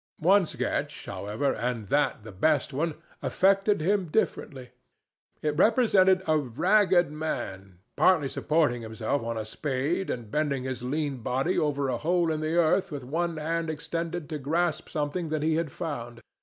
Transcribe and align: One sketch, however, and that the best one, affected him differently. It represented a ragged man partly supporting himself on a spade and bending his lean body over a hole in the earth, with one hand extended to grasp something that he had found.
One 0.17 0.47
sketch, 0.47 1.05
however, 1.05 1.53
and 1.53 1.87
that 1.89 2.23
the 2.23 2.31
best 2.31 2.73
one, 2.73 2.95
affected 3.21 3.81
him 3.81 4.07
differently. 4.07 4.71
It 5.43 5.55
represented 5.55 6.23
a 6.27 6.39
ragged 6.39 7.11
man 7.11 7.77
partly 7.95 8.27
supporting 8.27 8.81
himself 8.81 9.21
on 9.21 9.37
a 9.37 9.45
spade 9.45 10.09
and 10.09 10.31
bending 10.31 10.63
his 10.63 10.81
lean 10.81 11.17
body 11.17 11.55
over 11.59 11.87
a 11.87 11.97
hole 11.99 12.31
in 12.31 12.39
the 12.41 12.55
earth, 12.55 12.91
with 12.91 13.03
one 13.03 13.37
hand 13.37 13.69
extended 13.69 14.27
to 14.29 14.39
grasp 14.39 14.89
something 14.89 15.29
that 15.29 15.43
he 15.43 15.53
had 15.53 15.71
found. 15.71 16.19